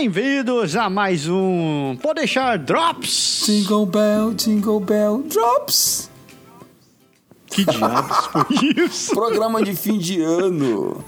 Bem-vindos 0.00 0.74
a 0.76 0.88
mais 0.88 1.28
um 1.28 1.94
Pode 2.00 2.20
deixar 2.20 2.56
Drops. 2.56 3.42
Jingle 3.44 3.84
Bell, 3.84 4.32
Jingle 4.32 4.80
Bell, 4.80 5.22
Drops. 5.28 6.08
Que 7.48 7.66
diabos 7.66 8.16
foi 8.28 8.46
isso? 8.82 9.12
Programa 9.14 9.62
de 9.62 9.76
fim 9.76 9.98
de 9.98 10.22
ano. 10.22 11.04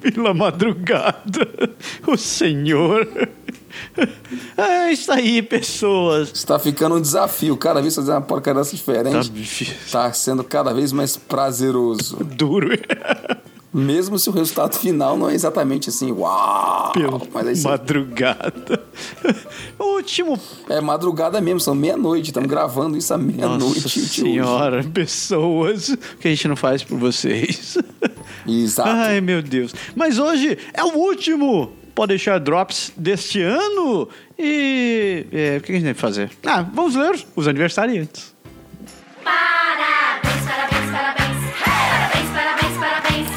Pela 0.00 0.32
madrugada, 0.32 1.74
o 2.06 2.16
senhor. 2.16 3.28
Ah, 4.56 4.92
está 4.92 5.14
aí, 5.14 5.42
pessoas. 5.42 6.30
Está 6.32 6.60
ficando 6.60 6.94
um 6.94 7.00
desafio. 7.00 7.56
Cada 7.56 7.82
vez 7.82 7.96
fazer 7.96 8.12
uma 8.12 8.20
porcaria 8.20 8.62
dessa 8.62 8.76
diferente. 8.76 9.28
difícil. 9.28 9.74
Tá 9.90 10.12
sendo 10.12 10.44
cada 10.44 10.72
vez 10.72 10.92
mais 10.92 11.16
prazeroso. 11.16 12.22
duro. 12.22 12.68
Mesmo 13.72 14.18
se 14.18 14.28
o 14.28 14.32
resultado 14.32 14.76
final 14.76 15.16
não 15.16 15.30
é 15.30 15.34
exatamente 15.34 15.88
assim, 15.88 16.12
uau! 16.12 16.92
Pela 16.92 17.20
Mas 17.32 17.46
aí 17.46 17.56
sim, 17.56 17.68
madrugada. 17.68 18.82
O 19.78 19.96
último. 19.96 20.38
é 20.68 20.80
madrugada 20.80 21.40
mesmo, 21.40 21.60
são 21.60 21.74
meia-noite. 21.74 22.26
Estamos 22.26 22.48
gravando 22.48 22.96
isso 22.96 23.12
à 23.14 23.18
meia-noite. 23.18 23.82
Nossa 23.82 23.88
de 23.88 24.00
hoje. 24.00 24.08
senhora, 24.08 24.84
pessoas. 24.84 25.88
O 25.88 25.96
que 26.20 26.28
a 26.28 26.30
gente 26.30 26.48
não 26.48 26.56
faz 26.56 26.82
por 26.84 26.98
vocês. 26.98 27.78
Exato. 28.46 28.88
Ai, 28.88 29.20
meu 29.20 29.42
Deus. 29.42 29.74
Mas 29.96 30.18
hoje 30.18 30.58
é 30.74 30.84
o 30.84 30.94
último 30.96 31.72
Pode 31.94 32.10
deixar 32.10 32.38
drops 32.38 32.92
deste 32.96 33.42
ano. 33.42 34.08
E 34.38 35.26
é, 35.30 35.58
o 35.58 35.60
que 35.60 35.72
a 35.72 35.74
gente 35.74 35.84
deve 35.84 35.98
fazer? 35.98 36.30
Ah, 36.44 36.62
vamos 36.62 36.94
ler 36.94 37.22
os 37.36 37.46
aniversariantes. 37.46 38.31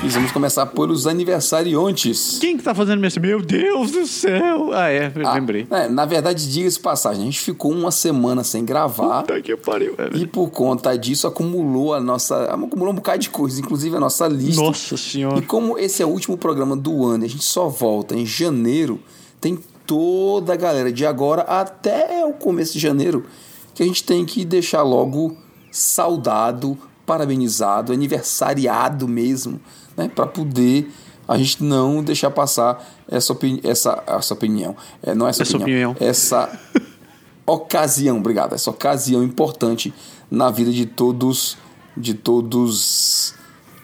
E 0.05 0.07
vamos 0.09 0.31
começar 0.31 0.67
pelos 0.67 1.07
aniversariantes. 1.07 2.37
Quem 2.39 2.57
que 2.57 2.63
tá 2.63 2.75
fazendo 2.75 3.03
esse? 3.07 3.19
Meu 3.19 3.41
Deus 3.41 3.89
do 3.89 4.05
céu! 4.05 4.71
Ah, 4.71 4.87
é, 4.89 5.11
Ah, 5.23 5.33
lembrei. 5.33 5.65
é, 5.71 5.89
na 5.89 6.05
verdade, 6.05 6.47
diga-se 6.51 6.79
passagem, 6.79 7.23
a 7.23 7.25
gente 7.25 7.39
ficou 7.39 7.71
uma 7.71 7.89
semana 7.89 8.43
sem 8.43 8.63
gravar. 8.63 9.21
Puta 9.23 9.41
que 9.41 9.55
pariu, 9.57 9.95
velho. 9.95 10.15
E 10.15 10.27
por 10.27 10.51
conta 10.51 10.95
disso 10.95 11.25
acumulou 11.25 11.93
a 11.95 11.99
nossa. 11.99 12.43
acumulou 12.45 12.91
um 12.91 12.95
bocado 12.95 13.17
de 13.19 13.31
coisa, 13.31 13.59
inclusive 13.59 13.95
a 13.95 13.99
nossa 13.99 14.27
lista. 14.27 14.61
Nossa 14.61 14.93
E 14.93 14.97
senhora. 14.97 15.41
como 15.41 15.75
esse 15.79 16.03
é 16.03 16.05
o 16.05 16.09
último 16.09 16.37
programa 16.37 16.75
do 16.75 17.03
ano 17.03 17.23
e 17.23 17.27
a 17.27 17.29
gente 17.29 17.43
só 17.43 17.67
volta 17.67 18.15
em 18.15 18.25
janeiro, 18.27 18.99
tem 19.41 19.57
toda 19.87 20.53
a 20.53 20.55
galera 20.55 20.91
de 20.91 21.03
agora 21.05 21.41
até 21.43 22.23
o 22.25 22.33
começo 22.33 22.73
de 22.73 22.79
janeiro 22.79 23.25
que 23.73 23.81
a 23.81 23.85
gente 23.85 24.03
tem 24.03 24.23
que 24.23 24.45
deixar 24.45 24.83
logo 24.83 25.35
saudado, 25.71 26.77
parabenizado, 27.05 27.93
aniversariado 27.93 29.07
mesmo, 29.07 29.59
né? 29.95 30.09
Para 30.13 30.25
poder 30.27 30.91
a 31.27 31.37
gente 31.37 31.63
não 31.63 32.03
deixar 32.03 32.29
passar 32.31 32.85
essa, 33.07 33.33
opini 33.33 33.59
essa, 33.63 34.03
essa 34.05 34.33
opinião. 34.33 34.75
É, 35.01 35.13
não 35.15 35.27
essa, 35.27 35.43
Essa 35.43 35.57
opinião. 35.57 35.91
opinião. 35.91 36.09
Essa 36.09 36.59
ocasião, 37.45 38.17
obrigado. 38.17 38.53
Essa 38.53 38.69
ocasião 38.69 39.23
importante 39.23 39.93
na 40.29 40.49
vida 40.51 40.71
de 40.71 40.85
todos, 40.85 41.57
de 41.95 42.13
todos 42.13 43.33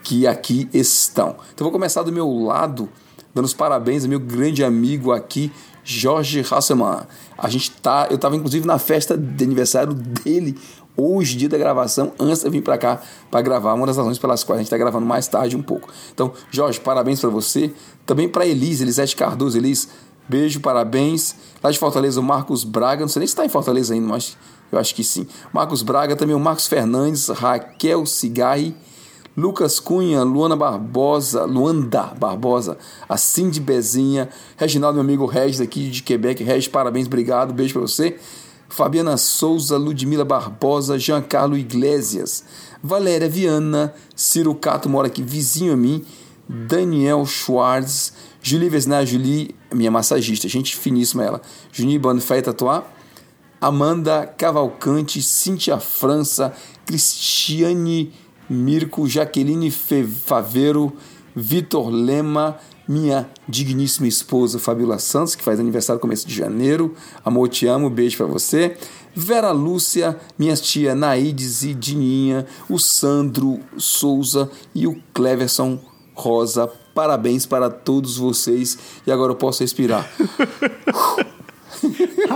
que 0.03 0.27
aqui 0.27 0.69
estão. 0.73 1.35
Então 1.53 1.65
vou 1.65 1.71
começar 1.71 2.03
do 2.03 2.11
meu 2.11 2.29
lado, 2.43 2.89
dando 3.33 3.45
os 3.45 3.53
parabéns 3.53 4.03
ao 4.03 4.09
meu 4.09 4.19
grande 4.19 4.63
amigo 4.63 5.11
aqui, 5.11 5.51
Jorge 5.83 6.45
Hasselmann. 6.49 7.05
A 7.37 7.49
gente 7.49 7.71
tá, 7.71 8.07
eu 8.09 8.15
estava 8.15 8.35
inclusive 8.35 8.65
na 8.65 8.77
festa 8.77 9.17
de 9.17 9.43
aniversário 9.43 9.93
dele 9.93 10.57
hoje, 10.95 11.35
dia 11.35 11.49
da 11.49 11.57
gravação, 11.57 12.11
antes 12.19 12.43
de 12.43 12.49
vir 12.49 12.61
para 12.61 12.77
cá 12.77 13.01
para 13.29 13.41
gravar, 13.41 13.73
uma 13.73 13.87
das 13.87 13.97
razões 13.97 14.19
pelas 14.19 14.43
quais 14.43 14.59
a 14.59 14.61
gente 14.61 14.67
está 14.67 14.77
gravando 14.77 15.05
mais 15.05 15.27
tarde 15.27 15.55
um 15.55 15.61
pouco. 15.61 15.89
Então, 16.13 16.31
Jorge, 16.49 16.79
parabéns 16.79 17.19
para 17.19 17.29
você. 17.29 17.73
Também 18.05 18.27
para 18.27 18.45
Elise, 18.45 18.83
Elisete 18.83 19.15
Cardoso, 19.15 19.57
Elis, 19.57 19.87
beijo, 20.27 20.59
parabéns. 20.59 21.35
Lá 21.63 21.71
de 21.71 21.79
Fortaleza, 21.79 22.19
o 22.19 22.23
Marcos 22.23 22.63
Braga, 22.63 23.01
não 23.01 23.07
sei 23.07 23.21
nem 23.21 23.27
se 23.27 23.33
está 23.33 23.45
em 23.45 23.49
Fortaleza 23.49 23.93
ainda, 23.93 24.07
mas 24.07 24.37
eu 24.71 24.79
acho 24.79 24.93
que 24.93 25.03
sim. 25.03 25.27
Marcos 25.53 25.81
Braga, 25.81 26.15
também 26.15 26.35
o 26.35 26.39
Marcos 26.39 26.67
Fernandes, 26.67 27.27
Raquel 27.29 28.05
Cigarri, 28.05 28.75
Lucas 29.35 29.79
Cunha, 29.79 30.23
Luana 30.23 30.55
Barbosa, 30.55 31.45
Luanda 31.45 32.13
Barbosa, 32.17 32.77
a 33.07 33.17
Cindy 33.17 33.59
Bezinha, 33.59 34.29
Reginaldo, 34.57 34.95
meu 34.95 35.03
amigo 35.03 35.25
Regis 35.25 35.61
aqui 35.61 35.89
de 35.89 36.03
Quebec. 36.03 36.43
Regis, 36.43 36.67
parabéns, 36.67 37.07
obrigado, 37.07 37.53
beijo 37.53 37.73
para 37.73 37.81
você. 37.81 38.17
Fabiana 38.67 39.17
Souza, 39.17 39.77
Ludmila 39.77 40.25
Barbosa, 40.25 40.97
Giancarlo 40.97 41.57
Iglesias, 41.57 42.43
Valéria 42.81 43.29
Viana, 43.29 43.93
Ciro 44.15 44.55
Cato 44.55 44.89
mora 44.89 45.07
aqui 45.07 45.21
vizinho 45.21 45.73
a 45.73 45.77
mim, 45.77 46.05
Daniel 46.47 47.25
Schwartz, 47.25 48.13
Julie 48.41 48.69
Vesnar, 48.69 49.05
Julie, 49.05 49.55
minha 49.73 49.91
massagista, 49.91 50.47
gente 50.47 50.75
finíssima 50.75 51.23
ela, 51.23 51.41
Juninho 51.71 51.99
Bonifay 51.99 52.41
Tatuá, 52.41 52.85
Amanda 53.59 54.25
Cavalcante, 54.37 55.21
Cíntia 55.21 55.77
França, 55.77 56.53
Cristiane 56.85 58.11
Mirko, 58.51 59.07
Jaqueline 59.07 59.71
Faveiro, 59.71 60.91
Vitor 61.33 61.89
Lema, 61.89 62.57
minha 62.85 63.29
digníssima 63.47 64.07
esposa 64.07 64.59
Fabiola 64.59 64.99
Santos, 64.99 65.35
que 65.35 65.43
faz 65.43 65.57
aniversário 65.57 65.97
no 65.97 66.01
começo 66.01 66.27
de 66.27 66.35
janeiro. 66.35 66.93
Amor, 67.23 67.47
te 67.47 67.65
amo, 67.65 67.89
beijo 67.89 68.17
pra 68.17 68.25
você. 68.25 68.75
Vera 69.15 69.51
Lúcia, 69.51 70.19
minha 70.37 70.55
tia 70.55 70.93
Naides 70.93 71.63
e 71.63 71.73
Dininha, 71.73 72.45
o 72.69 72.77
Sandro 72.77 73.59
Souza 73.77 74.51
e 74.75 74.85
o 74.85 75.01
Cleverson 75.13 75.79
Rosa. 76.13 76.69
Parabéns 76.93 77.45
para 77.45 77.69
todos 77.69 78.17
vocês. 78.17 78.77
E 79.07 79.11
agora 79.11 79.31
eu 79.31 79.37
posso 79.37 79.63
respirar. 79.63 80.11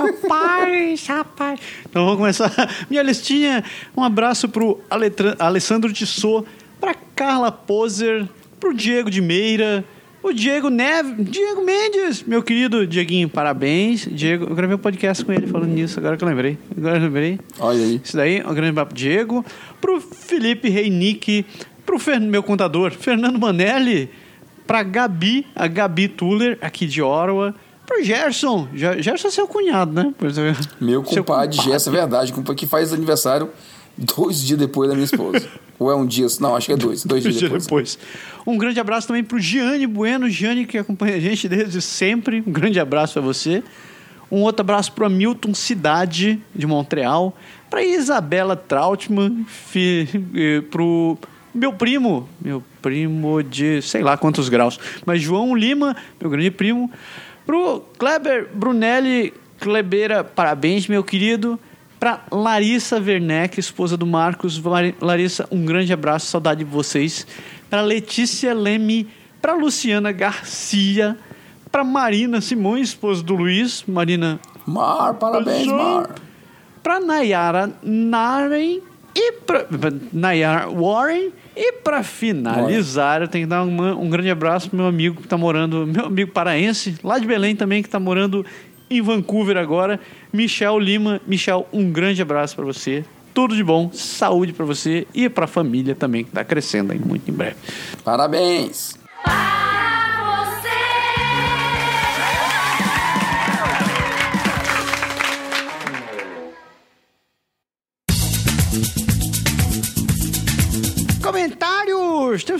Rapaz, 0.04 1.08
rapaz. 1.08 1.60
Então 1.90 2.04
vamos 2.06 2.18
começar 2.20 2.52
minha 2.90 3.02
listinha. 3.04 3.64
Um 3.96 4.04
abraço 4.04 4.50
pro 4.50 4.80
Aletra- 4.90 5.36
Alessandro 5.40 5.92
Tissot, 5.94 6.46
pra 6.80 6.94
Carla 7.16 7.52
Poser, 7.52 8.28
pro 8.60 8.74
Diego 8.74 9.10
de 9.10 9.22
Meira, 9.22 9.84
o 10.22 10.34
Diego 10.34 10.70
Neve, 10.70 11.24
Diego 11.24 11.64
Mendes, 11.64 12.24
meu 12.24 12.42
querido 12.42 12.86
Dieguinho, 12.88 13.30
parabéns. 13.30 14.08
Diego, 14.12 14.46
eu 14.50 14.56
gravei 14.56 14.76
um 14.76 14.80
podcast 14.80 15.24
com 15.24 15.32
ele 15.32 15.46
falando 15.48 15.70
nisso, 15.70 16.00
agora 16.00 16.18
que 16.18 16.24
eu 16.24 16.28
lembrei. 16.28 16.58
Agora 16.76 16.98
eu 16.98 17.02
lembrei. 17.04 17.40
Olha 17.60 17.84
aí. 17.84 18.02
Isso 18.04 18.18
daí, 18.18 18.42
um 18.42 18.54
grande 18.54 18.70
abraço 18.72 18.88
pro 18.88 18.96
Diego, 18.98 19.46
pro 19.80 20.02
Felipe 20.02 20.68
Reinick, 20.70 21.46
pro 21.86 22.00
Fer- 22.00 22.20
meu 22.20 22.42
contador, 22.42 22.92
Fernando 22.92 23.38
Manelli, 23.40 24.10
pra 24.66 24.82
Gabi, 24.82 25.46
a 25.56 25.68
Gabi 25.68 26.08
Tuller, 26.08 26.58
aqui 26.60 26.88
de 26.88 27.04
Orwa, 27.04 27.54
pro 27.86 28.04
Gerson, 28.04 28.68
Ge- 28.74 29.02
Gerson 29.02 29.28
é 29.28 29.32
seu 29.32 29.48
cunhado, 29.48 29.92
né? 29.94 30.14
Meu 30.80 31.02
compadre, 31.04 31.56
Gerson, 31.56 31.90
é 31.92 31.94
verdade, 31.94 32.34
compadre, 32.34 32.56
que 32.56 32.66
faz 32.68 32.92
aniversário 32.94 33.50
dois 33.98 34.42
dias 34.42 34.60
depois 34.60 34.90
da 34.90 34.96
minha 34.96 35.06
esposa. 35.06 35.48
Ou 35.78 35.92
é 35.92 35.96
um 35.96 36.06
dia, 36.06 36.26
não, 36.40 36.56
acho 36.56 36.68
que 36.68 36.74
é 36.74 36.78
dois, 36.78 37.04
dois 37.04 37.22
dias 37.22 37.36
Dia 37.36 37.50
depois. 37.50 37.64
depois. 37.66 38.00
Um 38.48 38.58
grande 38.58 38.80
abraço 38.80 39.08
também 39.08 39.24
pro 39.24 39.38
Gianni 39.40 39.86
Bueno, 39.86 40.30
Gianni 40.30 40.66
que 40.66 40.78
acompanha 40.78 41.16
a 41.16 41.20
gente 41.20 41.50
desde 41.50 41.82
sempre. 41.82 42.42
Um 42.48 42.52
grande 42.52 42.80
abraço 42.80 43.14
para 43.14 43.22
você. 43.22 43.62
Um 44.32 44.42
outro 44.42 44.62
abraço 44.62 44.92
pro 44.94 45.06
Hamilton 45.06 45.54
Cidade, 45.54 46.42
de 46.56 46.66
Montreal. 46.66 47.38
Pra 47.70 47.84
Isabela 47.84 48.56
Trautmann, 48.56 49.44
fi, 49.46 50.08
pro 50.72 51.18
meu 51.54 51.74
primo, 51.74 52.28
meu 52.42 52.64
primo 52.82 53.44
de 53.44 53.82
sei 53.82 54.02
lá 54.02 54.16
quantos 54.18 54.48
graus, 54.50 54.80
mas 55.06 55.22
João 55.22 55.54
Lima, 55.56 55.96
meu 56.22 56.30
grande 56.30 56.52
primo. 56.52 56.90
Pro 57.46 57.82
Kleber 57.98 58.50
Brunelli 58.54 59.34
Klebeira, 59.60 60.24
parabéns, 60.24 60.88
meu 60.88 61.04
querido. 61.04 61.60
Pra 62.00 62.24
Larissa 62.32 62.98
Werneck, 63.00 63.60
esposa 63.60 63.96
do 63.96 64.06
Marcos. 64.06 64.62
Larissa, 65.02 65.48
um 65.50 65.66
grande 65.66 65.94
abraço, 65.94 66.28
saudade 66.28 66.64
de 66.64 66.70
vocês. 66.70 67.26
Pra 67.70 67.82
Letícia 67.82 68.54
Leme, 68.54 69.08
pra 69.42 69.54
Luciana 69.54 70.12
Garcia, 70.12 71.18
pra 71.72 71.84
Marina 71.84 72.42
Simões, 72.42 72.90
esposa 72.90 73.24
do 73.24 73.36
Luiz. 73.36 73.84
Marina, 73.88 74.40
Mar, 74.68 75.14
parabéns, 75.16 75.68
Mar. 75.68 76.10
pra 76.84 77.00
Nayara 77.00 77.74
Naren 77.82 78.82
e 79.16 79.32
pra, 79.32 79.66
Nayara 80.12 80.70
Warren. 80.70 81.32
E 81.56 81.72
pra 81.72 82.04
finalizar, 82.04 83.22
eu 83.22 83.30
tenho 83.30 83.46
que 83.46 83.50
dar 83.50 83.64
um 83.64 84.10
grande 84.10 84.30
abraço 84.30 84.70
pro 84.70 84.78
meu 84.78 84.88
amigo 84.88 85.22
que 85.22 85.28
tá 85.28 85.38
morando, 85.38 85.88
meu 85.88 86.08
amigo 86.08 86.32
paraense, 86.32 86.98
lá 87.02 87.18
de 87.18 87.26
Belém 87.26 87.56
também, 87.56 87.82
que 87.82 87.88
tá 87.88 87.98
morando 87.98 88.46
em 88.90 89.02
Vancouver 89.02 89.56
agora, 89.56 89.98
Michel 90.34 90.78
Lima. 90.78 91.22
Michel, 91.26 91.66
um 91.72 91.90
grande 91.90 92.22
abraço 92.22 92.58
pra 92.58 92.66
você. 92.66 93.06
Tudo 93.34 93.56
de 93.56 93.64
bom, 93.64 93.90
saúde 93.94 94.52
pra 94.52 94.66
você 94.66 95.08
e 95.14 95.30
pra 95.30 95.48
família 95.48 95.96
também, 95.96 96.26
que 96.26 96.32
tá 96.32 96.44
crescendo 96.44 96.92
aí 96.92 97.00
muito 97.00 97.32
em 97.32 97.34
breve. 97.34 97.56
Parabéns. 98.04 99.00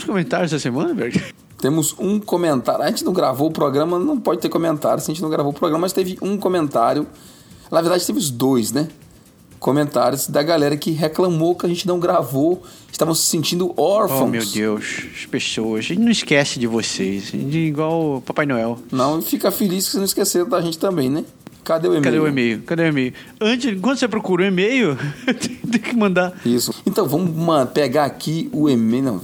Comentários! 0.06 0.52
Essa 0.52 0.62
semana, 0.62 0.94
Berg? 0.94 1.22
Temos 1.58 1.94
um 1.98 2.20
comentário. 2.20 2.82
A 2.82 2.88
gente 2.88 3.04
não 3.04 3.12
gravou 3.12 3.48
o 3.48 3.50
programa, 3.50 3.98
não 3.98 4.18
pode 4.18 4.40
ter 4.40 4.48
comentário. 4.48 5.02
Se 5.02 5.10
a 5.10 5.14
gente 5.14 5.22
não 5.22 5.30
gravou 5.30 5.52
o 5.52 5.54
programa, 5.54 5.82
mas 5.82 5.92
teve 5.92 6.18
um 6.20 6.36
comentário. 6.36 7.06
Na 7.70 7.80
verdade, 7.80 8.06
teve 8.06 8.18
os 8.18 8.30
dois, 8.30 8.72
né? 8.72 8.88
Comentários 9.58 10.28
da 10.28 10.42
galera 10.42 10.76
que 10.76 10.90
reclamou 10.90 11.54
que 11.54 11.66
a 11.66 11.68
gente 11.68 11.86
não 11.86 11.98
gravou. 11.98 12.62
Estavam 12.92 13.14
se 13.14 13.22
sentindo 13.22 13.72
órfãos. 13.76 14.22
Oh, 14.22 14.26
meu 14.26 14.44
Deus. 14.44 15.06
As 15.14 15.26
pessoas. 15.26 15.80
A 15.80 15.88
gente 15.88 16.00
não 16.00 16.10
esquece 16.10 16.58
de 16.58 16.66
vocês. 16.66 17.24
Gente 17.24 17.56
é 17.56 17.60
igual 17.60 18.16
o 18.16 18.20
Papai 18.20 18.46
Noel. 18.46 18.78
Não, 18.92 19.20
fica 19.22 19.50
feliz 19.50 19.86
que 19.86 19.92
você 19.92 19.98
não 19.98 20.04
esqueceram 20.04 20.48
da 20.48 20.60
gente 20.60 20.78
também, 20.78 21.10
né? 21.10 21.24
Cadê 21.64 21.88
o 21.88 21.96
e-mail? 21.96 22.04
Cadê 22.04 22.18
o 22.20 22.28
e-mail? 22.28 22.62
Cadê 22.62 22.82
o 22.84 22.86
e-mail? 22.86 23.12
Antes, 23.40 23.80
quando 23.80 23.98
você 23.98 24.06
procura 24.06 24.44
o 24.44 24.46
e-mail, 24.46 24.96
tem 25.68 25.80
que 25.80 25.96
mandar. 25.96 26.32
Isso. 26.44 26.72
Então, 26.86 27.08
vamos 27.08 27.70
pegar 27.70 28.04
aqui 28.04 28.48
o 28.52 28.70
e-mail. 28.70 29.02
Não, 29.02 29.20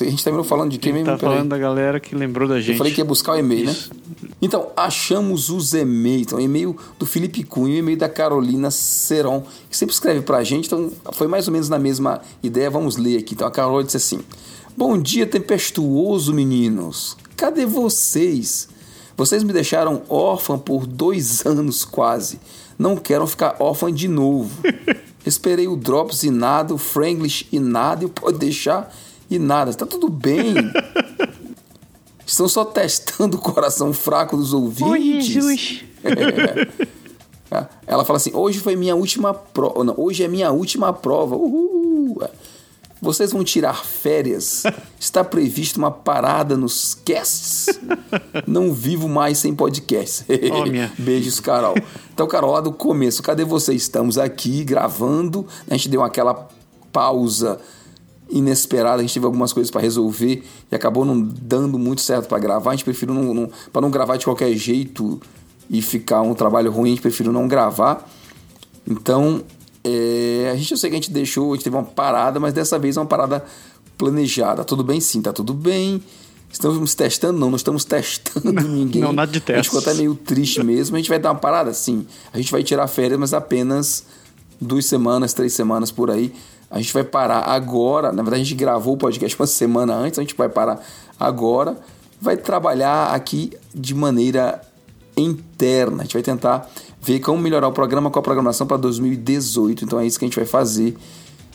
a 0.00 0.04
gente 0.04 0.24
terminou 0.24 0.44
falando 0.44 0.70
de 0.70 0.78
quem 0.78 0.92
mesmo? 0.92 1.06
Tá 1.06 1.18
falando 1.18 1.50
da 1.50 1.58
galera 1.58 2.00
que 2.00 2.14
lembrou 2.14 2.48
da 2.48 2.58
gente. 2.60 2.72
Eu 2.72 2.78
falei 2.78 2.92
que 2.92 3.00
ia 3.00 3.04
buscar 3.04 3.32
o 3.32 3.38
e-mail, 3.38 3.68
Isso. 3.68 3.90
né? 3.92 4.00
Então, 4.40 4.68
achamos 4.76 5.50
os 5.50 5.74
e-mails. 5.74 6.22
Então, 6.22 6.40
e-mail 6.40 6.76
do 6.98 7.06
Felipe 7.06 7.44
Cunha 7.44 7.76
e 7.76 7.78
e-mail 7.78 7.98
da 7.98 8.08
Carolina 8.08 8.70
Seron, 8.70 9.44
que 9.68 9.76
sempre 9.76 9.94
escreve 9.94 10.22
pra 10.22 10.42
gente. 10.42 10.66
Então, 10.66 10.90
foi 11.12 11.26
mais 11.28 11.46
ou 11.46 11.52
menos 11.52 11.68
na 11.68 11.78
mesma 11.78 12.20
ideia. 12.42 12.70
Vamos 12.70 12.96
ler 12.96 13.18
aqui. 13.18 13.34
Então, 13.34 13.46
a 13.46 13.50
Carol 13.50 13.82
disse 13.82 13.98
assim: 13.98 14.20
Bom 14.76 14.98
dia, 14.98 15.26
tempestuoso, 15.26 16.32
meninos. 16.32 17.16
Cadê 17.36 17.66
vocês? 17.66 18.68
Vocês 19.16 19.42
me 19.42 19.52
deixaram 19.52 20.02
órfã 20.08 20.58
por 20.58 20.86
dois 20.86 21.44
anos 21.46 21.84
quase. 21.84 22.40
Não 22.78 22.96
quero 22.96 23.26
ficar 23.26 23.56
órfã 23.60 23.92
de 23.92 24.08
novo. 24.08 24.50
Esperei 25.24 25.68
o 25.68 25.76
Drops 25.76 26.24
e 26.24 26.30
nada, 26.30 26.74
o 26.74 26.78
Franglish 26.78 27.46
e 27.52 27.60
nada, 27.60 28.02
e 28.02 28.06
o 28.06 28.08
Pode 28.08 28.38
Deixar 28.38 28.92
e 29.36 29.38
nada. 29.38 29.72
Tá 29.74 29.86
tudo 29.86 30.08
bem. 30.08 30.54
Estão 32.26 32.48
só 32.48 32.64
testando 32.64 33.36
o 33.36 33.40
coração 33.40 33.92
fraco 33.92 34.36
dos 34.36 34.52
ouvintes. 34.52 34.90
Oi, 34.90 35.20
Jesus. 35.20 35.84
É. 37.52 37.66
Ela 37.86 38.02
fala 38.02 38.16
assim: 38.16 38.30
hoje 38.32 38.60
foi 38.60 38.74
minha 38.74 38.96
última 38.96 39.34
prova. 39.34 39.84
Não, 39.84 39.94
hoje 39.98 40.24
é 40.24 40.28
minha 40.28 40.50
última 40.50 40.90
prova. 40.90 41.36
Uhul. 41.36 42.18
Vocês 43.02 43.32
vão 43.32 43.42
tirar 43.42 43.84
férias? 43.84 44.62
Está 44.98 45.24
previsto 45.24 45.76
uma 45.76 45.90
parada 45.90 46.56
nos 46.56 46.94
casts? 46.94 47.80
Não 48.46 48.72
vivo 48.72 49.08
mais 49.08 49.38
sem 49.38 49.54
podcast. 49.54 50.24
Minha. 50.62 50.92
Beijos, 50.96 51.40
Carol. 51.40 51.74
Então, 52.14 52.28
Carol, 52.28 52.52
lá 52.52 52.60
do 52.60 52.72
começo, 52.72 53.22
cadê 53.22 53.44
você? 53.44 53.74
Estamos 53.74 54.18
aqui 54.18 54.62
gravando. 54.62 55.46
A 55.68 55.74
gente 55.74 55.88
deu 55.88 56.02
aquela 56.02 56.48
pausa 56.92 57.60
inesperada, 58.32 58.96
a 58.96 59.02
gente 59.02 59.14
teve 59.14 59.26
algumas 59.26 59.52
coisas 59.52 59.70
para 59.70 59.80
resolver 59.80 60.42
e 60.70 60.74
acabou 60.74 61.04
não 61.04 61.20
dando 61.20 61.78
muito 61.78 62.00
certo 62.00 62.26
para 62.26 62.38
gravar. 62.38 62.70
A 62.70 62.74
gente 62.74 62.84
preferiu 62.84 63.14
não, 63.14 63.34
não 63.34 63.50
para 63.72 63.82
não 63.82 63.90
gravar 63.90 64.16
de 64.16 64.24
qualquer 64.24 64.52
jeito 64.56 65.20
e 65.70 65.80
ficar 65.82 66.22
um 66.22 66.34
trabalho 66.34 66.70
ruim, 66.70 66.88
a 66.88 66.92
gente 66.92 67.02
preferiu 67.02 67.32
não 67.32 67.46
gravar. 67.46 68.08
Então, 68.88 69.42
é, 69.84 70.50
a 70.52 70.56
gente 70.56 70.72
eu 70.72 70.76
sei 70.76 70.90
que 70.90 70.96
a 70.96 70.98
gente 70.98 71.12
deixou, 71.12 71.52
a 71.52 71.56
gente 71.56 71.64
teve 71.64 71.76
uma 71.76 71.84
parada, 71.84 72.40
mas 72.40 72.52
dessa 72.52 72.78
vez 72.78 72.96
é 72.96 73.00
uma 73.00 73.06
parada 73.06 73.44
planejada. 73.96 74.64
Tudo 74.64 74.82
bem? 74.82 75.00
Sim, 75.00 75.22
tá 75.22 75.32
tudo 75.32 75.54
bem. 75.54 76.02
Estamos 76.50 76.94
testando? 76.94 77.38
Não, 77.38 77.48
não 77.48 77.56
estamos 77.56 77.84
testando 77.84 78.52
ninguém. 78.68 79.00
não, 79.00 79.12
nada 79.12 79.30
de 79.30 79.38
A 79.38 79.40
gente 79.40 79.46
teste. 79.46 79.64
ficou 79.70 79.80
até 79.80 79.94
meio 79.94 80.14
triste 80.14 80.62
mesmo. 80.62 80.96
A 80.96 80.98
gente 80.98 81.08
vai 81.08 81.18
dar 81.18 81.30
uma 81.30 81.38
parada? 81.38 81.72
Sim. 81.72 82.06
A 82.32 82.36
gente 82.36 82.52
vai 82.52 82.62
tirar 82.62 82.86
férias, 82.88 83.18
mas 83.18 83.32
apenas 83.32 84.04
duas 84.60 84.84
semanas, 84.84 85.32
três 85.32 85.52
semanas 85.52 85.90
por 85.90 86.10
aí. 86.10 86.32
A 86.72 86.78
gente 86.78 86.92
vai 86.92 87.04
parar 87.04 87.40
agora. 87.40 88.10
Na 88.10 88.22
verdade, 88.22 88.40
a 88.40 88.44
gente 88.44 88.54
gravou 88.54 88.94
o 88.94 88.96
podcast 88.96 89.38
uma 89.38 89.46
semana 89.46 89.94
antes. 89.94 90.18
A 90.18 90.22
gente 90.22 90.34
vai 90.34 90.48
parar 90.48 90.82
agora. 91.20 91.76
Vai 92.18 92.38
trabalhar 92.38 93.12
aqui 93.12 93.52
de 93.74 93.94
maneira 93.94 94.62
interna. 95.14 95.98
A 95.98 96.02
gente 96.04 96.14
vai 96.14 96.22
tentar 96.22 96.66
ver 97.02 97.20
como 97.20 97.38
melhorar 97.38 97.68
o 97.68 97.72
programa 97.72 98.10
com 98.10 98.18
a 98.18 98.22
programação 98.22 98.66
para 98.66 98.78
2018. 98.78 99.84
Então 99.84 100.00
é 100.00 100.06
isso 100.06 100.18
que 100.18 100.24
a 100.24 100.28
gente 100.28 100.36
vai 100.36 100.46
fazer. 100.46 100.96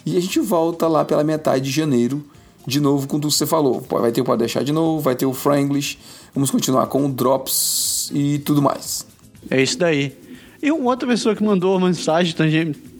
E 0.06 0.16
a 0.16 0.20
gente 0.20 0.40
volta 0.40 0.88
lá 0.88 1.04
pela 1.04 1.24
metade 1.24 1.66
de 1.66 1.72
janeiro, 1.72 2.24
de 2.66 2.80
novo 2.80 3.08
com 3.08 3.20
tudo 3.20 3.32
que 3.32 3.38
você 3.38 3.48
falou. 3.48 3.84
Vai 3.90 4.12
ter 4.12 4.22
o 4.22 4.24
Pode 4.24 4.40
Deixar 4.40 4.64
de 4.64 4.72
novo, 4.72 5.02
vai 5.02 5.16
ter 5.16 5.26
o 5.26 5.34
Franglish. 5.34 5.98
Vamos 6.36 6.52
continuar 6.52 6.86
com 6.88 7.06
o 7.06 7.10
Drops 7.10 8.12
e 8.14 8.38
tudo 8.40 8.62
mais. 8.62 9.04
É 9.50 9.62
isso 9.62 9.80
daí. 9.80 10.27
E 10.62 10.72
uma 10.72 10.90
outra 10.90 11.08
pessoa 11.08 11.36
que 11.36 11.44
mandou 11.44 11.78
uma 11.78 11.88
mensagem 11.88 12.34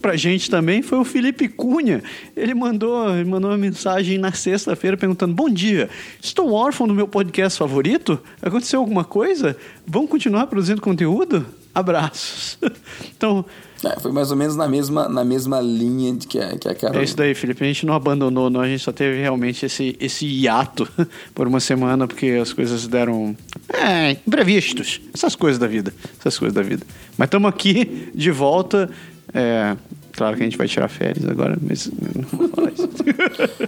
pra 0.00 0.16
gente 0.16 0.50
também 0.50 0.80
foi 0.82 0.98
o 0.98 1.04
Felipe 1.04 1.48
Cunha. 1.48 2.02
Ele 2.36 2.54
mandou, 2.54 3.10
ele 3.14 3.28
mandou 3.28 3.50
uma 3.50 3.58
mensagem 3.58 4.18
na 4.18 4.32
sexta-feira 4.32 4.96
perguntando: 4.96 5.34
Bom 5.34 5.48
dia, 5.48 5.90
estou 6.22 6.52
órfão 6.52 6.86
do 6.86 6.94
meu 6.94 7.08
podcast 7.08 7.58
favorito? 7.58 8.20
Aconteceu 8.40 8.80
alguma 8.80 9.04
coisa? 9.04 9.56
Vão 9.86 10.06
continuar 10.06 10.46
produzindo 10.46 10.80
conteúdo? 10.80 11.44
Abraços. 11.74 12.58
então, 13.16 13.44
É, 13.84 14.00
foi 14.00 14.10
mais 14.10 14.30
ou 14.32 14.36
menos 14.36 14.56
na 14.56 14.66
mesma, 14.66 15.08
na 15.08 15.24
mesma 15.24 15.60
linha 15.60 16.12
de 16.12 16.26
que 16.26 16.38
a, 16.38 16.56
que 16.58 16.68
a 16.68 16.74
Carol. 16.74 17.00
é 17.00 17.04
isso 17.04 17.16
daí, 17.16 17.32
Felipe. 17.34 17.62
A 17.62 17.66
gente 17.66 17.86
não 17.86 17.94
abandonou, 17.94 18.50
não. 18.50 18.60
A 18.60 18.66
gente 18.66 18.82
só 18.82 18.90
teve 18.90 19.20
realmente 19.20 19.64
esse, 19.64 19.96
esse 20.00 20.26
hiato 20.26 20.88
por 21.32 21.46
uma 21.46 21.60
semana, 21.60 22.06
porque 22.08 22.26
as 22.42 22.52
coisas 22.52 22.86
deram. 22.88 23.36
É, 23.72 24.12
imprevistos. 24.26 25.00
Essas 25.14 25.36
coisas 25.36 25.58
da 25.60 25.66
vida. 25.68 25.94
Essas 26.18 26.36
coisas 26.38 26.54
da 26.54 26.62
vida. 26.62 26.84
Mas 27.16 27.26
estamos 27.26 27.48
aqui 27.48 28.10
de 28.14 28.30
volta. 28.32 28.90
É, 29.32 29.76
claro 30.12 30.36
que 30.36 30.42
a 30.42 30.44
gente 30.46 30.58
vai 30.58 30.66
tirar 30.66 30.88
férias 30.88 31.24
agora, 31.28 31.56
mas 31.62 31.86
não 32.16 32.22
vou 32.32 32.48
falar 32.48 32.72
isso. 32.72 32.88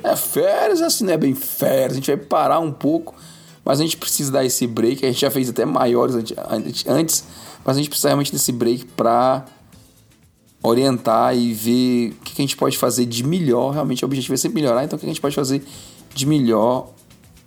É, 0.03 0.17
férias 0.17 0.83
assim, 0.83 1.05
não 1.05 1.13
é 1.13 1.19
bem 1.19 1.35
férias. 1.37 1.93
A 1.93 1.95
gente 1.95 2.07
vai 2.09 2.17
parar 2.17 2.59
um 2.59 2.73
pouco, 2.73 3.15
mas 3.65 3.79
a 3.79 3.83
gente 3.85 3.97
precisa 3.97 4.33
dar 4.33 4.45
esse 4.45 4.67
break. 4.67 5.05
A 5.05 5.09
gente 5.09 5.21
já 5.21 5.31
fez 5.31 5.49
até 5.51 5.65
maiores 5.65 6.17
ante- 6.17 6.35
ante- 6.51 6.85
antes, 6.89 7.25
mas 7.65 7.77
a 7.77 7.79
gente 7.79 7.89
precisa 7.91 8.09
realmente 8.09 8.33
desse 8.33 8.51
break 8.51 8.87
para 8.97 9.45
orientar 10.63 11.37
e 11.37 11.53
ver 11.53 12.11
o 12.11 12.25
que 12.25 12.33
a 12.41 12.43
gente 12.43 12.57
pode 12.57 12.77
fazer 12.77 13.07
de 13.07 13.25
melhor. 13.25 13.73
Realmente 13.73 14.05
o 14.05 14.07
objetivo 14.07 14.35
é 14.35 14.37
sempre 14.37 14.61
melhorar, 14.61 14.85
então 14.85 14.97
o 14.97 15.01
que 15.01 15.07
a 15.07 15.09
gente 15.09 15.21
pode 15.21 15.35
fazer 15.35 15.63
de 16.15 16.27
melhor 16.27 16.93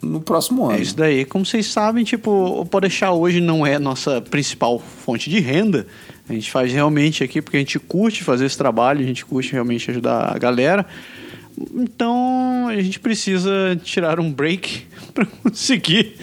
no 0.02 0.20
próximo 0.20 0.66
ano. 0.66 0.78
É 0.78 0.82
isso 0.82 0.96
daí. 0.96 1.26
Como 1.26 1.46
vocês 1.46 1.68
sabem, 1.68 2.04
tipo, 2.04 2.30
o 2.32 2.66
Pode 2.66 2.88
Deixar 2.88 3.14
hoje 3.14 3.40
não 3.40 3.66
é 3.66 3.80
nossa 3.80 4.22
principal 4.22 4.80
fonte 4.80 5.30
de 5.30 5.40
renda. 5.40 5.88
A 6.28 6.34
gente 6.34 6.52
faz 6.52 6.72
realmente 6.72 7.24
aqui 7.24 7.42
porque 7.42 7.58
a 7.58 7.60
gente 7.60 7.80
curte 7.80 8.24
fazer 8.24 8.46
esse 8.46 8.58
trabalho, 8.58 9.02
a 9.02 9.06
gente 9.06 9.26
curte 9.26 9.52
realmente 9.52 9.90
ajudar 9.90 10.36
a 10.36 10.38
galera. 10.38 10.86
Então 11.76 12.53
a 12.68 12.82
gente 12.82 13.00
precisa 13.00 13.80
tirar 13.84 14.20
um 14.20 14.32
break 14.32 14.88
para 15.14 15.26
conseguir 15.26 16.16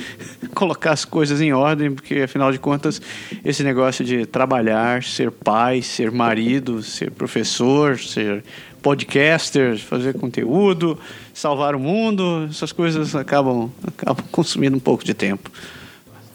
colocar 0.54 0.92
as 0.92 1.04
coisas 1.04 1.40
em 1.40 1.52
ordem, 1.52 1.92
porque 1.94 2.20
afinal 2.20 2.50
de 2.50 2.58
contas, 2.58 3.00
esse 3.44 3.62
negócio 3.62 4.04
de 4.04 4.26
trabalhar, 4.26 5.02
ser 5.02 5.30
pai, 5.30 5.82
ser 5.82 6.10
marido, 6.10 6.82
ser 6.82 7.10
professor, 7.10 7.98
ser 7.98 8.44
podcaster, 8.82 9.78
fazer 9.78 10.14
conteúdo, 10.14 10.98
salvar 11.32 11.74
o 11.74 11.80
mundo, 11.80 12.46
essas 12.50 12.72
coisas 12.72 13.14
acabam, 13.14 13.70
acabam 13.86 14.24
consumindo 14.32 14.76
um 14.76 14.80
pouco 14.80 15.04
de 15.04 15.14
tempo. 15.14 15.50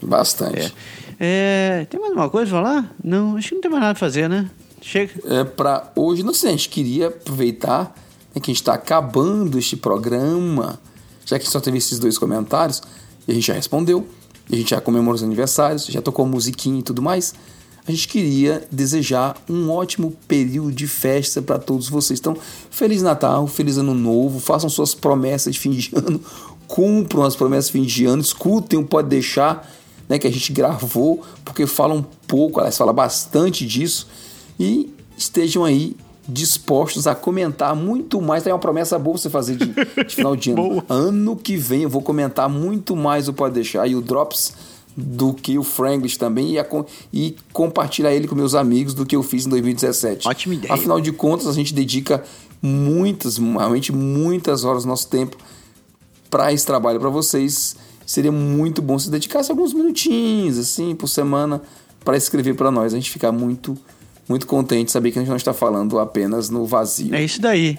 Bastante. 0.02 0.74
É, 1.20 1.86
tem 1.90 2.00
mais 2.00 2.12
alguma 2.12 2.30
coisa 2.30 2.52
pra 2.52 2.62
falar? 2.62 2.96
Não, 3.04 3.38
acho 3.38 3.50
que 3.50 3.56
não 3.56 3.62
tem 3.62 3.72
mais 3.72 3.82
nada 3.82 3.94
pra 3.94 4.00
fazer, 4.00 4.30
né? 4.30 4.50
Chega. 4.82 5.14
é, 5.26 5.44
para 5.44 5.92
hoje, 5.96 6.22
não 6.22 6.34
sei, 6.34 6.50
a 6.50 6.52
gente 6.52 6.70
queria 6.70 7.08
aproveitar 7.08 7.96
né, 8.36 8.42
que 8.42 8.52
a 8.52 8.54
gente 8.54 8.62
está 8.62 8.74
acabando 8.74 9.58
este 9.58 9.78
programa, 9.78 10.80
já 11.26 11.40
que 11.40 11.50
só 11.50 11.60
teve 11.60 11.78
esses 11.78 11.98
dois 11.98 12.18
comentários, 12.18 12.82
e 13.26 13.32
a 13.32 13.34
gente 13.34 13.48
já 13.48 13.54
respondeu, 13.54 14.06
e 14.50 14.56
a 14.56 14.58
gente 14.58 14.70
já 14.72 14.82
comemorou 14.82 15.16
os 15.16 15.24
aniversários, 15.24 15.86
já 15.86 16.02
tocou 16.02 16.26
musiquinha 16.26 16.80
e 16.80 16.84
tudo 16.84 17.02
mais. 17.02 17.34
A 17.88 17.92
gente 17.92 18.08
queria 18.08 18.68
desejar 18.72 19.36
um 19.50 19.70
ótimo 19.72 20.16
período 20.28 20.72
de 20.72 20.88
festa 20.88 21.42
para 21.42 21.60
todos 21.60 21.88
vocês. 21.88 22.20
Então, 22.20 22.36
Feliz 22.70 23.02
Natal, 23.02 23.48
Feliz 23.48 23.78
Ano 23.78 23.94
Novo, 23.94 24.40
façam 24.40 24.70
suas 24.70 24.94
promessas 24.96 25.54
de 25.54 25.60
fim 25.60 25.72
de 25.72 25.92
ano, 25.96 26.20
cumpram 26.68 27.24
as 27.24 27.36
promessas 27.36 27.68
de 27.68 27.74
fim 27.74 27.84
de 27.84 28.06
ano, 28.06 28.22
escutem 28.22 28.78
o 28.78 28.86
Pode 28.86 29.08
Deixar, 29.08 29.72
né, 30.10 30.20
que 30.20 30.28
a 30.28 30.32
gente 30.32 30.52
gravou, 30.52 31.24
porque 31.44 31.66
fala 31.66 31.94
um 31.94 32.04
pouco, 32.28 32.60
aliás, 32.60 32.78
fala 32.78 32.94
bastante 32.94 33.66
disso, 33.66 34.08
e 34.60 34.92
estejam 35.18 35.64
aí 35.64 35.96
dispostos 36.28 37.08
a 37.08 37.16
comentar 37.16 37.76
muito 37.76 38.22
mais. 38.22 38.44
Tem 38.44 38.52
uma 38.52 38.60
promessa 38.60 38.98
boa 38.98 39.18
você 39.18 39.30
fazer 39.30 39.56
de, 39.56 39.66
de 40.06 40.16
final 40.16 40.36
de 40.36 40.52
ano. 40.52 40.84
Ano 40.90 41.36
que 41.36 41.56
vem 41.56 41.84
eu 41.84 41.90
vou 41.90 42.02
comentar 42.02 42.50
muito 42.50 42.96
mais 42.96 43.28
o 43.28 43.34
Pode 43.34 43.54
Deixar 43.54 43.88
e 43.88 43.96
o 43.96 44.02
Drops 44.02 44.54
do 44.98 45.34
que 45.34 45.58
o 45.58 45.64
Franglish 45.64 46.18
também 46.18 46.54
e, 46.54 46.60
a 46.60 46.66
e 47.12 47.36
compartilhar 47.52 48.14
ele 48.14 48.28
com 48.28 48.36
meus 48.36 48.56
amigos 48.56 48.94
do 48.94 49.06
que 49.06 49.16
eu 49.16 49.22
fiz 49.22 49.46
em 49.46 49.50
2017. 49.50 50.28
Ótima 50.28 50.56
ideia. 50.56 50.74
Afinal 50.74 51.02
de 51.02 51.12
contas, 51.12 51.48
a 51.48 51.54
gente 51.54 51.74
dedica 51.74 52.24
muitas, 52.62 53.38
realmente 53.38 53.92
muitas 53.92 54.64
horas 54.64 54.84
do 54.84 54.88
nosso 54.88 55.08
tempo 55.08 55.38
para 56.30 56.54
esse 56.54 56.66
trabalho 56.66 57.00
para 57.00 57.10
vocês. 57.10 57.76
Seria 58.06 58.32
muito 58.32 58.82
bom 58.82 58.98
se 58.98 59.10
dedicasse 59.10 59.52
alguns 59.52 59.74
minutinhos 59.74 60.58
assim 60.60 60.96
por 60.96 61.08
semana 61.08 61.62
para 62.04 62.16
escrever 62.16 62.56
para 62.56 62.72
nós. 62.72 62.94
A 62.94 62.96
gente 62.96 63.12
fica 63.12 63.32
muito 63.32 63.78
muito 64.28 64.48
contente 64.48 64.86
de 64.86 64.92
saber 64.92 65.12
que 65.12 65.20
a 65.20 65.22
gente 65.22 65.30
não 65.30 65.38
está 65.38 65.54
falando 65.54 66.00
apenas 66.00 66.50
no 66.50 66.66
vazio. 66.66 67.14
É 67.14 67.24
isso 67.24 67.42
daí. 67.42 67.78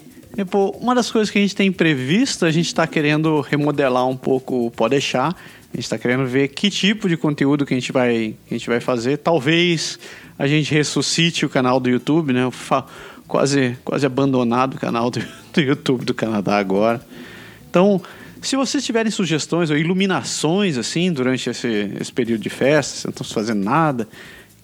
Pô, 0.50 0.70
uma 0.80 0.94
das 0.94 1.10
coisas 1.10 1.30
que 1.30 1.38
a 1.38 1.40
gente 1.40 1.56
tem 1.56 1.72
previsto, 1.72 2.44
a 2.44 2.50
gente 2.50 2.66
está 2.66 2.86
querendo 2.86 3.40
remodelar 3.40 4.06
um 4.06 4.16
pouco 4.16 4.66
o 4.66 4.70
Pode 4.70 4.90
Deixar. 4.90 5.28
A 5.28 5.76
gente 5.76 5.84
está 5.84 5.98
querendo 5.98 6.26
ver 6.26 6.48
que 6.48 6.70
tipo 6.70 7.08
de 7.08 7.16
conteúdo 7.16 7.64
que 7.64 7.72
a 7.72 7.76
gente 7.76 7.90
vai, 7.90 8.34
que 8.46 8.54
a 8.54 8.58
gente 8.58 8.68
vai 8.68 8.80
fazer. 8.80 9.18
Talvez 9.18 9.98
a 10.38 10.46
gente 10.46 10.72
ressuscite 10.72 11.46
o 11.46 11.48
canal 11.48 11.80
do 11.80 11.88
YouTube, 11.88 12.32
né? 12.32 12.50
Quase, 13.26 13.76
quase 13.84 14.06
abandonado 14.06 14.74
o 14.74 14.78
canal 14.78 15.10
do, 15.10 15.20
do 15.52 15.60
YouTube 15.60 16.04
do 16.04 16.14
Canadá 16.14 16.58
agora. 16.58 17.00
Então, 17.68 18.00
se 18.40 18.56
vocês 18.56 18.84
tiverem 18.84 19.10
sugestões 19.10 19.70
ou 19.70 19.76
iluminações 19.76 20.78
assim 20.78 21.12
durante 21.12 21.50
esse, 21.50 21.90
esse 22.00 22.12
período 22.12 22.42
de 22.42 22.50
festa, 22.50 22.94
você 22.94 23.08
não 23.08 23.12
está 23.12 23.24
fazendo 23.24 23.64
nada, 23.64 24.06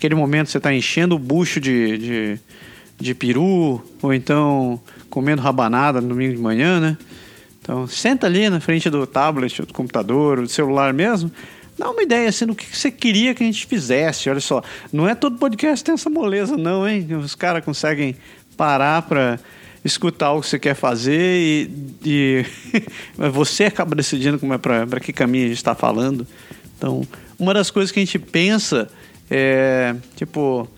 aquele 0.03 0.17
momento 0.17 0.51
você 0.51 0.59
está 0.59 0.75
enchendo 0.75 1.15
o 1.15 1.19
bucho 1.19 1.61
de, 1.61 1.99
de, 1.99 2.41
de 2.99 3.15
peru, 3.15 3.81
ou 4.03 4.13
então 4.13 4.81
comendo 5.09 5.41
rabanada 5.41 6.01
no 6.01 6.09
domingo 6.09 6.35
de 6.35 6.41
manhã, 6.41 6.81
né? 6.81 6.97
Então, 7.61 7.87
senta 7.87 8.27
ali 8.27 8.51
na 8.51 8.59
frente 8.59 8.91
do 8.91 9.07
tablet, 9.07 9.63
do 9.63 9.73
computador, 9.73 10.41
do 10.41 10.49
celular 10.49 10.93
mesmo, 10.93 11.31
dá 11.79 11.89
uma 11.89 12.03
ideia 12.03 12.29
assim 12.29 12.47
do 12.47 12.55
que 12.57 12.77
você 12.77 12.91
queria 12.91 13.33
que 13.33 13.45
a 13.45 13.47
gente 13.47 13.65
fizesse. 13.65 14.29
Olha 14.29 14.41
só, 14.41 14.61
não 14.93 15.09
é 15.09 15.15
todo 15.15 15.39
podcast 15.39 15.85
tem 15.85 15.95
essa 15.95 16.11
moleza, 16.11 16.57
não, 16.57 16.89
hein? 16.89 17.07
Os 17.15 17.37
caras 17.37 17.65
conseguem 17.65 18.17
parar 18.57 19.03
para 19.03 19.39
escutar 19.85 20.33
o 20.33 20.41
que 20.41 20.49
você 20.49 20.59
quer 20.59 20.75
fazer 20.75 21.15
e, 21.15 21.71
e 22.05 22.45
você 23.31 23.65
acaba 23.65 23.95
decidindo 23.95 24.41
como 24.41 24.53
é 24.53 24.59
para 24.59 24.99
que 24.99 25.13
caminho 25.13 25.45
a 25.45 25.49
gente 25.49 25.59
está 25.59 25.77
falando. 25.77 26.27
Então, 26.77 27.07
uma 27.39 27.55
das 27.55 27.71
coisas 27.71 27.93
que 27.93 28.01
a 28.01 28.05
gente 28.05 28.19
pensa 28.19 28.91
é, 29.31 29.95
tipo, 30.17 30.69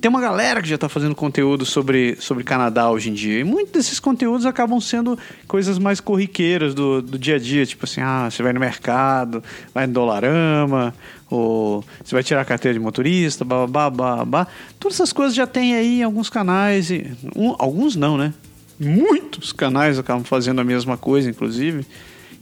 tem 0.00 0.08
uma 0.08 0.20
galera 0.20 0.62
que 0.62 0.68
já 0.68 0.76
está 0.76 0.88
fazendo 0.88 1.14
conteúdo 1.14 1.66
sobre, 1.66 2.16
sobre 2.20 2.42
Canadá 2.42 2.90
hoje 2.90 3.10
em 3.10 3.12
dia. 3.12 3.40
E 3.40 3.44
muitos 3.44 3.72
desses 3.72 4.00
conteúdos 4.00 4.46
acabam 4.46 4.80
sendo 4.80 5.18
coisas 5.46 5.78
mais 5.78 6.00
corriqueiras 6.00 6.74
do, 6.74 7.02
do 7.02 7.18
dia 7.18 7.36
a 7.36 7.38
dia. 7.38 7.66
Tipo 7.66 7.84
assim, 7.84 8.00
ah, 8.00 8.30
você 8.30 8.42
vai 8.42 8.54
no 8.54 8.60
mercado, 8.60 9.44
vai 9.74 9.86
no 9.86 9.92
Dolarama, 9.92 10.94
ou 11.28 11.84
você 12.02 12.14
vai 12.14 12.22
tirar 12.22 12.40
a 12.40 12.44
carteira 12.46 12.72
de 12.72 12.82
motorista, 12.82 13.44
babá, 13.44 13.90
babá. 13.90 14.46
Todas 14.78 14.96
essas 14.96 15.12
coisas 15.12 15.34
já 15.34 15.46
tem 15.46 15.74
aí 15.74 16.00
em 16.00 16.02
alguns 16.02 16.30
canais. 16.30 16.90
E, 16.90 17.06
um, 17.36 17.54
alguns 17.58 17.94
não, 17.94 18.16
né? 18.16 18.32
Muitos 18.78 19.52
canais 19.52 19.98
acabam 19.98 20.24
fazendo 20.24 20.62
a 20.62 20.64
mesma 20.64 20.96
coisa, 20.96 21.28
inclusive. 21.28 21.84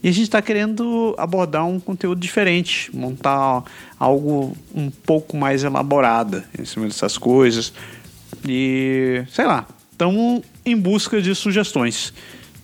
E 0.01 0.07
a 0.07 0.11
gente 0.11 0.23
está 0.23 0.41
querendo 0.41 1.13
abordar 1.17 1.65
um 1.65 1.79
conteúdo 1.79 2.19
diferente, 2.19 2.89
montar 2.95 3.63
algo 3.99 4.55
um 4.73 4.89
pouco 4.89 5.35
mais 5.35 5.63
elaborado 5.63 6.41
em 6.57 6.63
cima 6.63 6.87
dessas 6.87 7.17
coisas. 7.17 7.73
E, 8.47 9.23
sei 9.29 9.45
lá, 9.45 9.67
estamos 9.91 10.41
em 10.65 10.77
busca 10.77 11.21
de 11.21 11.35
sugestões. 11.35 12.13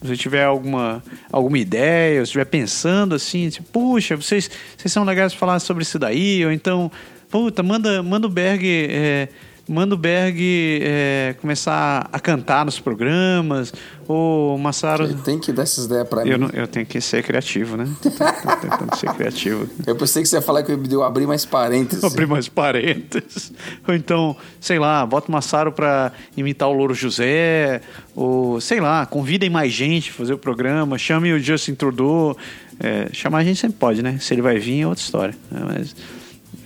Se 0.02 0.08
você 0.08 0.16
tiver 0.16 0.46
alguma, 0.46 1.04
alguma 1.30 1.58
ideia, 1.58 2.20
se 2.20 2.24
estiver 2.24 2.46
pensando 2.46 3.16
assim, 3.16 3.50
tipo, 3.50 3.68
puxa, 3.70 4.16
vocês, 4.16 4.50
vocês 4.78 4.92
são 4.94 5.04
legais 5.04 5.34
para 5.34 5.40
falar 5.40 5.60
sobre 5.60 5.84
isso 5.84 6.00
daí, 6.00 6.46
ou 6.46 6.52
então, 6.52 6.90
puta, 7.30 7.62
manda, 7.62 8.02
manda 8.02 8.28
o 8.28 8.30
Berg. 8.30 8.64
É, 8.66 9.28
manda 9.68 9.96
o 9.96 9.98
Berg 9.98 10.40
é, 10.84 11.36
começar 11.42 12.08
a 12.12 12.20
cantar 12.20 12.66
nos 12.66 12.80
programas, 12.80 13.74
ou 14.08 14.56
o 14.56 14.60
Massaro... 14.60 15.06
Ele 15.06 15.16
tem 15.16 15.40
que 15.40 15.52
dar 15.52 15.64
essas 15.64 15.86
ideias 15.86 16.08
pra 16.08 16.24
mim. 16.24 16.30
Eu, 16.30 16.38
não- 16.38 16.50
eu 16.54 16.68
tenho 16.68 16.86
que 16.86 17.02
ser 17.02 17.24
criativo, 17.24 17.76
né? 17.76 17.88
Tô, 18.02 18.10
tô 18.12 18.56
tentando 18.62 18.96
ser 18.96 19.12
criativo. 19.14 19.68
Eu 19.88 19.96
pensei 19.96 20.22
que 20.22 20.30
você 20.30 20.36
ia 20.36 20.42
falar 20.42 20.64
que 20.64 20.72
eu 20.72 20.78
deu 20.78 21.04
abrir 21.04 21.26
mais 21.28 21.46
parênteses. 21.46 22.04
Abrir 22.04 22.28
mais 22.28 22.48
parênteses. 22.48 23.52
Ou 23.88 23.94
então, 23.96 24.36
sei 24.60 24.78
lá, 24.80 25.06
bota 25.06 25.30
o 25.30 25.32
Massaro 25.32 25.72
pra 25.72 26.12
imitar 26.38 26.68
o 26.70 26.74
Louro 26.74 26.94
José, 26.94 27.82
ou 28.16 28.60
sei 28.62 28.80
lá, 28.80 29.06
convidem 29.06 29.50
mais 29.50 29.72
gente 29.72 30.10
pra 30.12 30.20
fazer 30.20 30.34
o 30.34 30.38
programa, 30.38 30.98
chame 30.98 31.32
o 31.34 31.40
Justin 31.40 31.76
Trudeau. 31.76 32.38
É, 32.80 33.08
chamar 33.14 33.40
a 33.40 33.44
gente 33.44 33.60
sempre 33.60 33.78
pode, 33.78 34.02
né? 34.04 34.18
Se 34.20 34.34
ele 34.34 34.42
vai 34.42 34.58
vir 34.60 34.82
é 34.82 34.88
outra 34.88 35.02
história. 35.04 35.36
né? 35.50 35.62
Mas, 35.66 35.96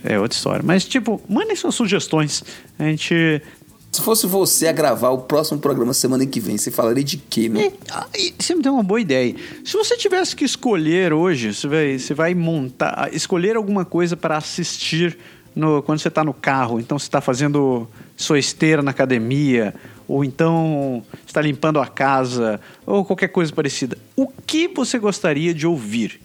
é 0.04 0.18
outra 0.18 0.36
história. 0.36 0.62
Mas, 0.64 0.84
tipo, 0.84 1.20
mandem 1.28 1.56
suas 1.56 1.74
sugestões. 1.74 2.42
A 2.78 2.84
gente 2.84 3.42
Se 3.90 4.00
fosse 4.00 4.26
você 4.26 4.68
a 4.68 4.72
gravar 4.72 5.10
o 5.10 5.18
próximo 5.18 5.58
programa 5.58 5.92
semana 5.92 6.24
que 6.24 6.38
vem, 6.38 6.56
você 6.56 6.70
falaria 6.70 7.02
de 7.02 7.16
quê, 7.16 7.48
né? 7.48 7.72
E 8.16 8.32
você 8.38 8.54
me 8.54 8.62
deu 8.62 8.74
uma 8.74 8.84
boa 8.84 9.00
ideia. 9.00 9.34
Se 9.64 9.72
você 9.76 9.96
tivesse 9.96 10.36
que 10.36 10.44
escolher 10.44 11.12
hoje, 11.12 11.52
você 11.52 11.66
vai, 11.66 11.98
você 11.98 12.14
vai 12.14 12.34
montar, 12.34 13.10
escolher 13.12 13.56
alguma 13.56 13.84
coisa 13.84 14.16
para 14.16 14.36
assistir 14.36 15.18
no, 15.56 15.82
quando 15.82 15.98
você 15.98 16.06
está 16.06 16.22
no 16.22 16.32
carro. 16.32 16.78
Então 16.78 16.98
você 16.98 17.06
está 17.06 17.20
fazendo 17.20 17.88
sua 18.16 18.38
esteira 18.38 18.80
na 18.80 18.92
academia, 18.92 19.74
ou 20.06 20.24
então 20.24 21.02
está 21.26 21.40
limpando 21.40 21.80
a 21.80 21.86
casa, 21.86 22.60
ou 22.86 23.04
qualquer 23.04 23.28
coisa 23.28 23.52
parecida. 23.52 23.98
O 24.14 24.28
que 24.28 24.68
você 24.68 25.00
gostaria 25.00 25.52
de 25.52 25.66
ouvir? 25.66 26.20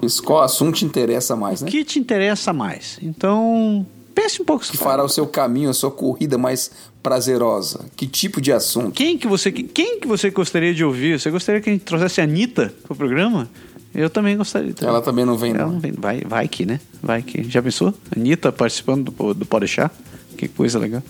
Que, 0.00 0.22
Qual 0.22 0.42
assunto 0.42 0.76
te 0.76 0.84
interessa 0.84 1.34
mais, 1.36 1.62
né? 1.62 1.70
que 1.70 1.84
te 1.84 1.98
interessa 1.98 2.52
mais? 2.52 2.98
Então 3.02 3.86
pense 4.14 4.40
um 4.42 4.44
pouco. 4.44 4.64
Que 4.64 4.76
fará 4.76 5.04
o 5.04 5.08
seu 5.08 5.26
caminho, 5.26 5.70
a 5.70 5.74
sua 5.74 5.90
corrida 5.90 6.36
mais 6.36 6.70
prazerosa? 7.02 7.86
Que 7.96 8.06
tipo 8.06 8.40
de 8.40 8.52
assunto? 8.52 8.92
Quem 8.92 9.16
que 9.16 9.26
você 9.26 9.50
quem 9.52 10.00
que 10.00 10.06
você 10.06 10.30
gostaria 10.30 10.74
de 10.74 10.84
ouvir? 10.84 11.20
Você 11.20 11.30
gostaria 11.30 11.60
que 11.60 11.70
a 11.70 11.72
gente 11.72 11.84
trouxesse 11.84 12.20
a 12.20 12.24
Anitta 12.24 12.72
pro 12.84 12.94
programa? 12.96 13.48
Eu 13.94 14.10
também 14.10 14.36
gostaria. 14.36 14.74
Ela 14.82 15.00
também 15.00 15.24
não 15.24 15.36
vem, 15.36 15.52
Ela 15.54 15.66
não. 15.72 15.80
vem. 15.80 15.92
Vai, 15.92 16.20
vai 16.20 16.46
que, 16.46 16.66
né? 16.66 16.78
Vai 17.02 17.22
que. 17.22 17.42
Já 17.48 17.62
pensou? 17.62 17.92
Anitta 18.14 18.52
participando 18.52 19.10
do, 19.10 19.34
do 19.34 19.46
Pode 19.46 19.64
Deixar? 19.64 19.90
Que 20.36 20.46
coisa 20.46 20.78
legal. 20.78 21.02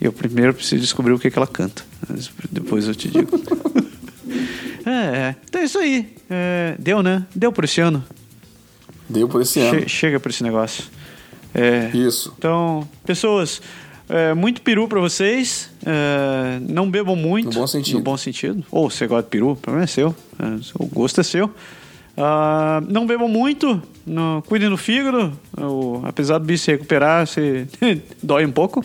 Eu 0.00 0.12
primeiro 0.12 0.52
preciso 0.52 0.80
descobrir 0.80 1.12
o 1.12 1.18
que, 1.18 1.30
que 1.30 1.38
ela 1.38 1.46
canta. 1.46 1.84
Depois 2.50 2.88
eu 2.88 2.94
te 2.94 3.08
digo. 3.08 3.38
é, 4.94 5.16
é. 5.16 5.36
Então 5.48 5.60
é 5.60 5.64
isso 5.64 5.78
aí. 5.78 6.14
É, 6.30 6.74
deu, 6.78 7.02
né? 7.02 7.24
Deu 7.34 7.52
por 7.52 7.64
esse 7.64 7.80
ano. 7.80 8.04
Deu 9.08 9.28
por 9.28 9.42
esse 9.42 9.60
ano. 9.60 9.80
Che- 9.80 9.88
chega 9.88 10.18
por 10.20 10.30
esse 10.30 10.42
negócio. 10.42 10.84
É, 11.54 11.90
Isso. 11.94 12.34
então, 12.38 12.88
pessoas, 13.04 13.60
é, 14.08 14.34
muito 14.34 14.60
peru 14.62 14.88
pra 14.88 14.98
vocês. 15.00 15.70
É, 15.86 16.58
não 16.68 16.90
bebam 16.90 17.14
muito. 17.14 17.46
No 17.54 17.60
bom 17.60 17.66
sentido. 17.66 17.98
No 17.98 18.02
bom 18.02 18.16
sentido. 18.16 18.64
Ou 18.70 18.90
você 18.90 19.06
gosta 19.06 19.24
de 19.24 19.28
peru, 19.30 19.50
o 19.50 19.56
problema 19.56 19.84
é 19.84 19.86
seu. 19.86 20.14
É, 20.38 20.44
o 20.78 20.86
gosto 20.86 21.20
é 21.20 21.24
seu. 21.24 21.50
Ah, 22.16 22.82
não 22.88 23.06
bebam 23.06 23.28
muito. 23.28 23.82
no- 24.06 24.42
cuidem 24.46 24.68
do 24.68 24.76
fígado. 24.76 25.32
O- 25.56 26.00
apesar 26.04 26.38
do 26.38 26.44
bicho 26.44 26.64
se 26.64 26.70
recuperar, 26.72 27.26
se 27.26 27.66
dói 28.22 28.44
um 28.46 28.52
pouco. 28.52 28.84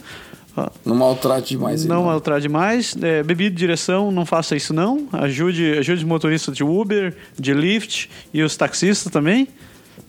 Não 0.85 0.95
maltrate 0.95 1.49
demais 1.49 1.81
ele. 1.81 1.89
não 1.89 1.97
não. 1.97 2.05
maltrar 2.05 2.39
demais. 2.39 2.95
É, 3.01 3.23
bebida 3.23 3.51
de 3.51 3.57
direção, 3.57 4.11
não 4.11 4.25
faça 4.25 4.55
isso 4.55 4.73
não. 4.73 5.07
Ajude, 5.11 5.77
ajude 5.79 5.99
os 5.99 6.03
motoristas 6.03 6.55
de 6.55 6.63
Uber, 6.63 7.15
de 7.37 7.53
Lyft 7.53 8.09
e 8.33 8.41
os 8.41 8.55
taxistas 8.55 9.11
também. 9.11 9.47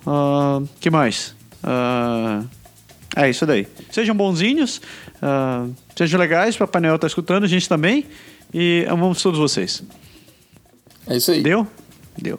Ah, 0.06 0.60
que 0.80 0.90
mais? 0.90 1.34
Ah, 1.62 2.42
é 3.16 3.28
isso 3.28 3.44
daí. 3.46 3.66
Sejam 3.90 4.14
bonzinhos, 4.14 4.80
ah, 5.20 5.66
sejam 5.96 6.18
legais, 6.18 6.56
Papai 6.56 6.80
Noel 6.80 6.98
tá 6.98 7.06
escutando, 7.06 7.44
a 7.44 7.48
gente 7.48 7.68
também. 7.68 8.06
E 8.52 8.84
amamos 8.88 9.22
todos 9.22 9.38
vocês. 9.38 9.82
É 11.06 11.16
isso 11.16 11.30
aí. 11.30 11.42
Deu? 11.42 11.66
Deu. 12.18 12.38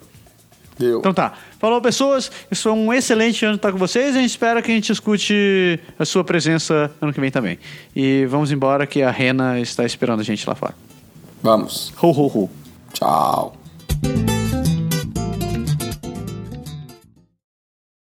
Deu. 0.77 0.99
Então 0.99 1.13
tá. 1.13 1.33
Falou, 1.59 1.81
pessoas. 1.81 2.31
Isso 2.49 2.63
foi 2.63 2.71
um 2.71 2.91
excelente 2.93 3.45
ano 3.45 3.55
estar 3.55 3.71
com 3.71 3.77
vocês. 3.77 4.15
A 4.15 4.19
gente 4.19 4.31
espera 4.31 4.61
que 4.61 4.71
a 4.71 4.73
gente 4.73 4.91
escute 4.91 5.79
a 5.97 6.05
sua 6.05 6.23
presença 6.23 6.91
ano 7.01 7.13
que 7.13 7.19
vem 7.19 7.31
também. 7.31 7.59
E 7.95 8.25
vamos 8.25 8.51
embora 8.51 8.87
que 8.87 9.01
a 9.03 9.11
Rena 9.11 9.59
está 9.59 9.85
esperando 9.85 10.21
a 10.21 10.23
gente 10.23 10.47
lá 10.47 10.55
fora. 10.55 10.73
Vamos. 11.41 11.93
Ho, 12.01 12.07
ho, 12.07 12.27
ho. 12.27 12.49
Tchau. 12.93 13.55